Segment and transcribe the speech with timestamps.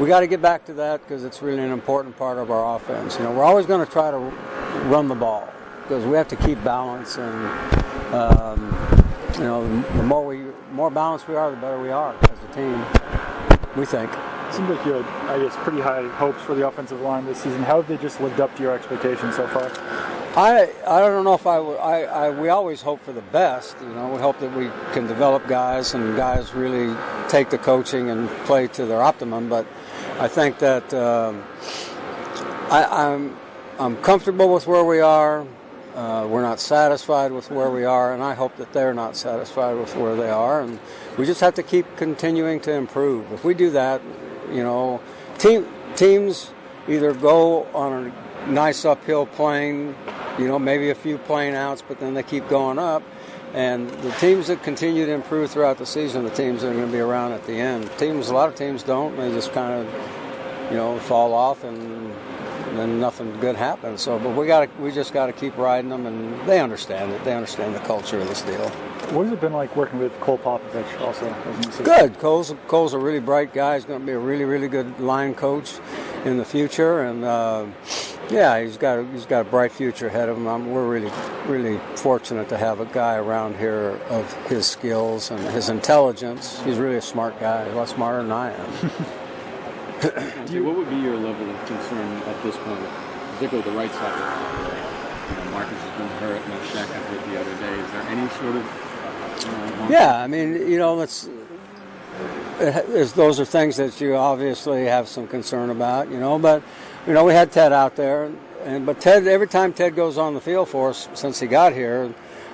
[0.00, 2.76] we got to get back to that because it's really an important part of our
[2.76, 3.18] offense.
[3.18, 4.16] You know, we're always going to try to
[4.88, 5.46] run the ball
[5.82, 8.60] because we have to keep balance and um,
[9.34, 12.54] you know the more we more balanced we are, the better we are as a
[12.54, 12.82] team.
[13.76, 14.10] We think.
[14.10, 17.38] It seems like you had, I guess, pretty high hopes for the offensive line this
[17.38, 17.62] season.
[17.62, 19.70] How have they just lived up to your expectations so far?
[20.36, 23.76] I I don't know if I, I, I we always hope for the best.
[23.80, 26.96] You know, we hope that we can develop guys and guys really
[27.28, 29.48] take the coaching and play to their optimum.
[29.48, 29.66] But
[30.20, 31.42] I think that um,
[32.70, 33.36] I, I'm
[33.80, 35.44] I'm comfortable with where we are.
[35.96, 39.76] Uh, we're not satisfied with where we are, and I hope that they're not satisfied
[39.76, 40.60] with where they are.
[40.60, 40.78] And
[41.18, 43.32] we just have to keep continuing to improve.
[43.32, 44.00] If we do that,
[44.52, 45.00] you know,
[45.38, 45.66] team
[45.96, 46.52] teams
[46.88, 49.94] either go on a nice uphill plane,
[50.38, 53.02] you know, maybe a few plane outs, but then they keep going up.
[53.52, 56.86] And the teams that continue to improve throughout the season, the teams that are going
[56.86, 57.90] to be around at the end.
[57.98, 59.16] Teams, a lot of teams don't.
[59.16, 62.12] They just kind of, you know, fall off and
[62.76, 64.02] then nothing good happens.
[64.02, 67.12] So, but we got to, we just got to keep riding them, and they understand
[67.12, 67.24] it.
[67.24, 68.68] They understand the culture of this deal.
[69.10, 71.82] What has it been like working with Cole Popovich also?
[71.82, 72.18] Good.
[72.18, 73.74] Cole's Cole's a really bright guy.
[73.74, 75.78] He's going to be a really really good line coach
[76.24, 77.66] in the future, and uh,
[78.30, 80.46] yeah, he's got a, he's got a bright future ahead of him.
[80.46, 81.10] I'm, we're really
[81.46, 86.60] really fortunate to have a guy around here of his skills and his intelligence.
[86.62, 87.64] He's really a smart guy.
[87.66, 88.90] A lot smarter than I am.
[90.48, 92.80] you, what would be your level of concern at this point,
[93.34, 94.90] particularly the right side of the?
[95.30, 97.78] You know, Marcus has been hurt, and Shaq got hurt the other day.
[97.78, 98.90] Is there any sort of
[99.46, 101.28] uh, yeah, I mean, you know, let's.
[102.60, 106.38] Those are things that you obviously have some concern about, you know.
[106.38, 106.62] But
[107.06, 108.30] you know, we had Ted out there,
[108.64, 111.72] and but Ted, every time Ted goes on the field for us since he got
[111.72, 112.12] here,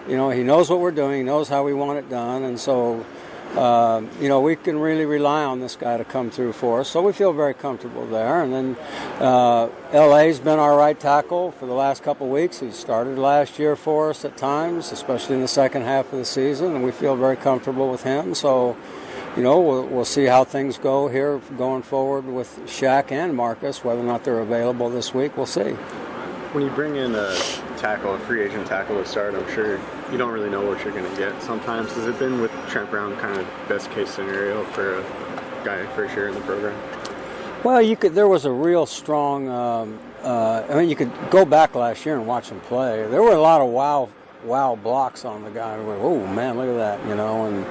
[0.08, 2.58] you know, he knows what we're doing, he knows how we want it done, and
[2.58, 3.04] so
[3.54, 6.88] uh, you know, we can really rely on this guy to come through for us.
[6.88, 8.42] So we feel very comfortable there.
[8.42, 8.76] And then
[9.18, 12.60] uh, LA's been our right tackle for the last couple weeks.
[12.60, 16.24] He started last year for us at times, especially in the second half of the
[16.24, 18.34] season, and we feel very comfortable with him.
[18.34, 18.76] So,
[19.36, 23.84] you know, we'll, we'll see how things go here going forward with Shaq and Marcus.
[23.84, 25.72] Whether or not they're available this week, we'll see.
[26.52, 27.36] When you bring in a
[27.76, 29.78] tackle, a free agent tackle to start, I'm sure
[30.10, 31.92] you don't really know what you're going to get sometimes.
[31.92, 35.02] Has it been with Trent Brown kind of best case scenario for a
[35.64, 36.74] guy for sure in the program?
[37.62, 38.14] Well, you could.
[38.14, 39.48] There was a real strong.
[39.48, 43.06] Um, uh, I mean, you could go back last year and watch him play.
[43.08, 44.08] There were a lot of wow,
[44.44, 45.76] wow blocks on the guy.
[45.78, 47.46] Went, oh man, look at that, you know.
[47.46, 47.66] And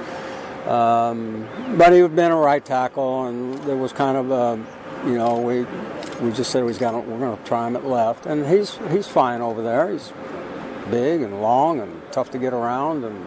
[0.66, 5.16] um, but he had been a right tackle, and there was kind of a, you
[5.16, 5.66] know, we
[6.24, 6.94] we just said got.
[7.06, 9.92] We're going to try him at left, and he's he's fine over there.
[9.92, 10.12] He's
[10.90, 13.26] big and long and tough to get around and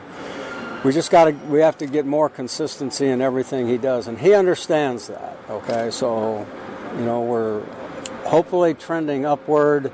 [0.83, 4.17] we just got to we have to get more consistency in everything he does and
[4.19, 6.45] he understands that okay so
[6.97, 7.61] you know we're
[8.25, 9.91] hopefully trending upward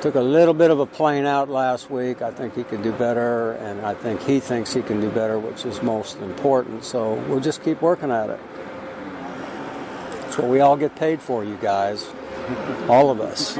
[0.00, 2.22] took a little bit of a plane out last week.
[2.22, 5.38] I think he can do better and i think he thinks he can do better
[5.38, 6.84] which is most important.
[6.84, 8.40] So we'll just keep working at it.
[10.10, 12.06] That's what we all get paid for you guys.
[12.88, 13.58] All of us.